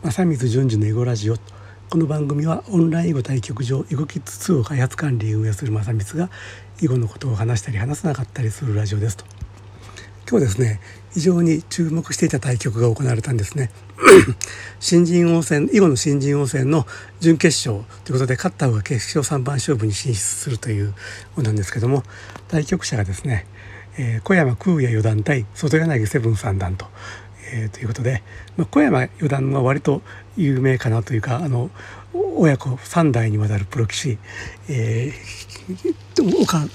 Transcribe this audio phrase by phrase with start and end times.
[0.00, 1.34] 正水淳二の囲碁ラジオ
[1.90, 6.30] この番組はオンライン囲碁対局場囲碁キッズ2を開発管理運営する正光が
[6.80, 9.24] 囲碁のことを話したり話さなかったりするラジオですと。
[10.30, 10.80] 今日ですね
[11.12, 13.70] 非常に注目していた対局が行われたんですね。
[14.78, 16.86] 新人王戦囲碁の新人王戦の
[17.18, 20.94] 準決勝ということで勝った方が決勝3番勝負に進出するというも
[21.38, 22.04] のなんですけども
[22.46, 23.46] 対局者がですね、
[23.96, 26.86] えー、小山空也四段対外柳セブン三段と。
[27.52, 28.22] えー、ということで、
[28.56, 30.02] まあ、小山四段は割と
[30.36, 31.70] 有名かなというかあの
[32.12, 34.18] 親子3代にわたるプロ棋士、
[34.68, 36.66] えー、おか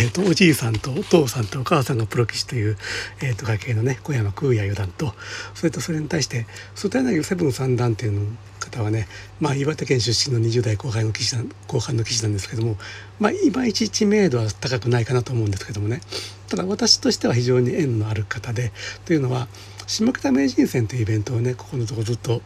[0.00, 2.76] えーと、おじいさんとお父さんとお母さんがプロ棋士という、
[3.22, 5.14] えーと、家系のね小山空也四段と
[5.54, 8.26] それとそれに対して外柳セブン三段っていうの
[8.70, 9.08] 方はね、
[9.40, 12.76] まあ、岩手県出身の20代後輩の棋士後半の棋士なんですけども、
[13.18, 16.00] まあ、いまいち知名度は高くないかなと思うんですけどもね。
[16.48, 18.72] ただ私としては非常に縁のある方で
[19.04, 19.48] というのは
[19.86, 22.42] 下北名人戦というイベントをねここのとこずっと、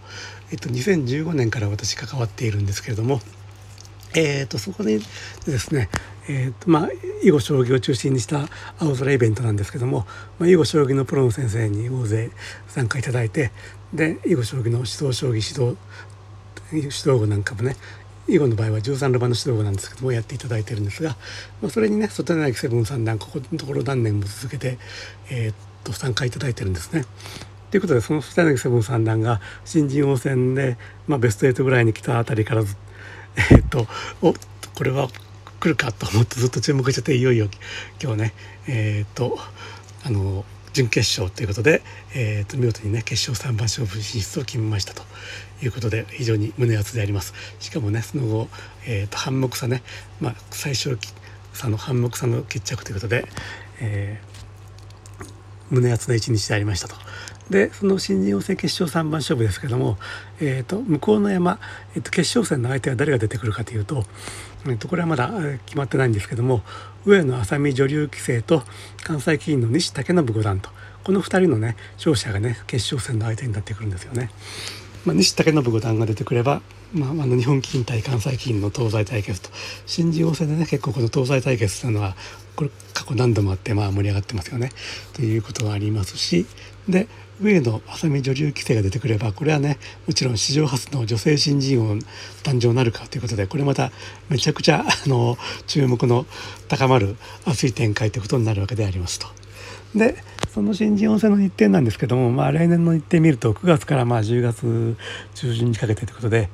[0.53, 3.21] えっと、2015年から私関わっているんですけれども、
[4.15, 4.99] えー、とそこで
[5.47, 5.89] ですね、
[6.29, 6.89] えーとまあ、
[7.23, 10.07] 囲碁将棋を中心にした青空イベントなんですけども、
[10.39, 12.31] まあ、囲碁将棋のプロの先生に大勢
[12.69, 13.53] 参加いただいて
[13.95, 15.77] で囲碁将棋の指導将棋指導
[16.77, 17.77] 指導碁なんかもね
[18.29, 21.17] 囲碁の場合は13路盤の指導碁なんですけどもやっていただいてるんですが、
[21.61, 24.79] まあ、それにね外柳セブン三段ここのところ何年も続けて、
[25.31, 25.55] えー、
[25.85, 27.05] と参加いただいてるんですね。
[27.71, 30.77] ということでその北柳セブン三段が新人王戦で、
[31.07, 33.87] まあ、ベスト8ぐらいに来たあたりからえー、っと
[34.23, 34.35] お
[34.75, 35.09] これは
[35.61, 37.49] 来るかと思ってずっと注目してていよいよ
[38.03, 38.35] 今日ね
[38.67, 39.39] えー、っと
[40.05, 41.83] あの準決勝ということで、
[42.15, 45.03] えーと、見事にね決勝3番勝負進出を決めましたと
[45.63, 48.49] いうことで非常に胸熱でありますしかもねその後、
[48.87, 49.83] えーと、半目差ね、
[50.21, 50.99] まあ、最初
[51.53, 53.27] 差の半目差の決着ということで、
[53.81, 55.25] えー、
[55.71, 56.97] 胸熱な一日でありましたと。
[57.51, 59.99] でその新人王戦決勝3番勝負ですけども、
[60.41, 61.59] えーと、向こうの山、
[61.95, 64.05] えーと、決勝戦の相手は誰が出てくるかというと,、
[64.67, 65.31] えーと、これはまだ
[65.67, 66.63] 決まってないんですけども
[67.05, 68.63] 上野愛美女流棋聖と
[69.03, 70.71] 関西棋院の西武信五段と
[71.03, 74.31] この2人のね勝者がね決勝戦の相手になってくるんですよね。
[75.05, 76.61] まあ、西武信五段が出てくれば、
[76.93, 79.49] まあ、あの日本棋院対関西棋院の東西対決と
[79.87, 82.15] 新人王戦でね結構この東西対決というのは
[82.55, 82.71] これ
[83.11, 84.71] 過去何度もあってまあ盛り上がってますよね
[85.15, 86.47] ということがありますし
[86.89, 87.09] で
[87.41, 91.97] 上野愛美女流棋聖が出てくればこれはねもちろん史上初の女性新人王
[92.43, 93.91] 誕生なるかということでこれまた
[94.29, 96.27] めちゃくちゃあの注目の
[96.69, 97.17] 高まる
[97.47, 99.27] 熱い展開ということになるわけでありますと。
[99.95, 104.97] でその新人王戦の日程なんですけども、まあ、例年の日程見ると9月からまあ10月
[105.35, 106.49] 中旬にかけてということで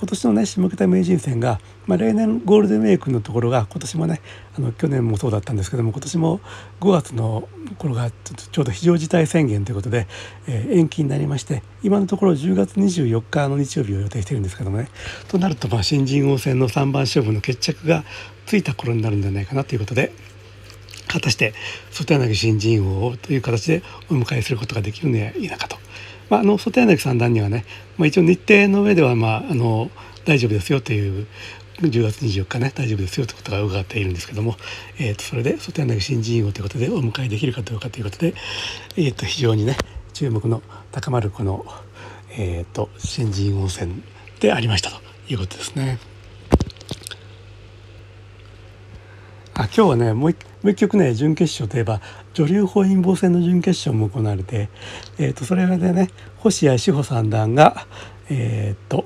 [0.00, 4.22] 今年のね下北名人戦が、まあ、例年ゴールデンウィークのところが今年もね
[4.56, 6.40] あの去年もそうだったんですけども今年も
[6.80, 7.46] 5月の
[7.76, 10.06] 頃がちょうど非常事態宣言ということで、
[10.48, 14.88] えー、延期になりまして今のところ10月24日の日曜日を予定してるんですけどもね
[15.28, 18.02] となるとまあ新人王戦の3番勝負の決着が
[18.46, 20.29] ついた頃になるんじゃないかなということで。
[21.12, 21.54] 果たして
[21.90, 25.76] 外柳新人王という形でお迎えすることができるのや否かと
[26.30, 27.64] まあ、あの外柳三段にはね、
[27.98, 29.90] まあ、一応日程の上では、まあ、あの
[30.24, 31.26] 大丈夫ですよという
[31.78, 34.56] 10月24日ね大丈夫ですよということが伺っているんですけども、
[34.98, 38.34] えー、とそれで外柳新人王ということでお迎えできるかどうかということで、
[38.96, 39.76] えー、と非常にね
[40.12, 41.64] 注目の高まるこの、
[42.38, 44.02] えー、と新人王戦
[44.40, 46.09] でありましたということですね。
[49.60, 52.00] あ今日はねもう一曲ね準決勝といえば
[52.32, 54.70] 女流本因坊戦の準決勝も行われて、
[55.18, 57.86] えーと、それでね星谷志保三段が
[58.30, 59.04] えっ、ー、と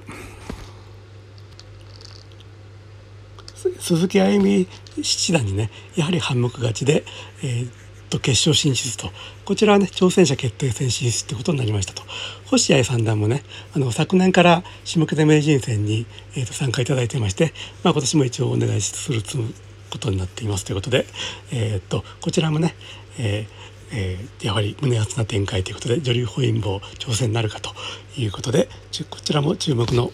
[3.80, 4.68] 鈴木あゆみ
[5.02, 7.04] 七段にねやはり半目勝ちで、
[7.42, 7.70] えー
[8.10, 9.10] と決勝進出と
[9.44, 12.02] こちらはね挑戦者決定戦進出ってことになりましたと。
[12.46, 13.42] 星合三段もね
[13.74, 19.54] あの昨年から下北名人戦に、えー、と参加いただいてまして、まあ、今年も一応お願いするつもり
[19.94, 21.06] ことになっていますということで、
[21.52, 22.74] えー、っとこちらもね、
[23.18, 27.70] えーえー、やはり胸熱な展開ということで女流本因坊挑戦なるかと
[28.16, 28.68] いうことで
[29.08, 30.10] こちらも注目の、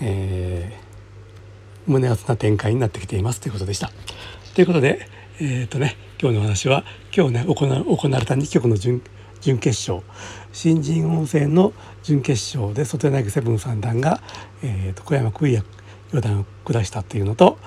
[0.00, 3.90] えー、胸熱な展開になってきていますということでした。
[4.54, 5.08] ということで、
[5.40, 6.84] えーとね、今日のお話は
[7.16, 9.02] 今日ね行行われた2局の準
[9.40, 10.06] 準決勝
[10.52, 14.20] 新人王戦の準決勝で外柳セブン三段が、
[14.62, 15.64] えーと、小山空也
[16.12, 17.58] 四段を下したっていうのと,、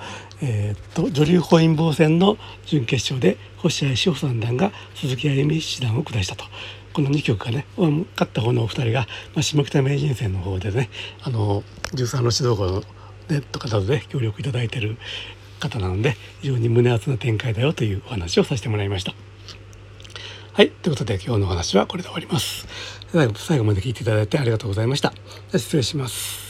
[0.42, 6.46] えー、と女流本因坊戦の準決勝で星合志保三段が鈴木あゆみ七段を下したと。
[6.94, 10.90] この2局がね勝った方のお二人が、まあ、下北名人戦の方でね
[11.24, 11.64] あの
[11.96, 12.84] 13の指導校
[13.28, 14.98] でとかなどで協力いただいてる
[15.60, 19.16] 方なので非常に胸熱な展開だよというお話をさせてもらいました。
[20.54, 22.68] はいということで今日のお話はこれで終わります
[23.12, 25.12] 最後まで聞いていただいてありがとうございました
[25.52, 26.43] 失礼します